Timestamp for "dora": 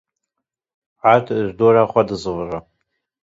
1.59-1.83